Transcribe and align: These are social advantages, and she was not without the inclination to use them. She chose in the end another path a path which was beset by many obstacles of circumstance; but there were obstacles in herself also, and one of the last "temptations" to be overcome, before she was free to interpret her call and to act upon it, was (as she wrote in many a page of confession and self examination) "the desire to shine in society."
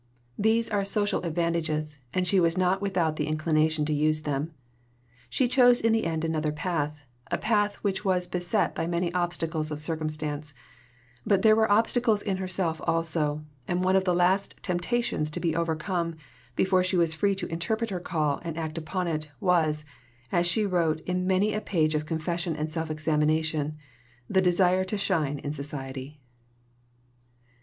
These 0.39 0.67
are 0.71 0.83
social 0.83 1.21
advantages, 1.21 1.99
and 2.11 2.25
she 2.25 2.39
was 2.39 2.57
not 2.57 2.81
without 2.81 3.17
the 3.17 3.27
inclination 3.27 3.85
to 3.85 3.93
use 3.93 4.21
them. 4.23 4.51
She 5.29 5.47
chose 5.47 5.79
in 5.79 5.93
the 5.93 6.05
end 6.05 6.25
another 6.25 6.51
path 6.51 6.99
a 7.29 7.37
path 7.37 7.75
which 7.83 8.03
was 8.03 8.25
beset 8.25 8.73
by 8.73 8.87
many 8.87 9.13
obstacles 9.13 9.69
of 9.69 9.79
circumstance; 9.79 10.55
but 11.23 11.43
there 11.43 11.55
were 11.55 11.71
obstacles 11.71 12.23
in 12.23 12.37
herself 12.37 12.81
also, 12.87 13.43
and 13.67 13.83
one 13.83 13.95
of 13.95 14.03
the 14.03 14.15
last 14.15 14.55
"temptations" 14.63 15.29
to 15.29 15.39
be 15.39 15.55
overcome, 15.55 16.15
before 16.55 16.83
she 16.83 16.97
was 16.97 17.13
free 17.13 17.35
to 17.35 17.45
interpret 17.49 17.91
her 17.91 17.99
call 17.99 18.41
and 18.43 18.55
to 18.55 18.61
act 18.61 18.79
upon 18.79 19.07
it, 19.07 19.29
was 19.39 19.85
(as 20.31 20.47
she 20.47 20.65
wrote 20.65 20.99
in 21.01 21.27
many 21.27 21.53
a 21.53 21.61
page 21.61 21.93
of 21.93 22.07
confession 22.07 22.55
and 22.55 22.71
self 22.71 22.89
examination) 22.89 23.77
"the 24.27 24.41
desire 24.41 24.83
to 24.83 24.97
shine 24.97 25.37
in 25.37 25.53
society." 25.53 26.19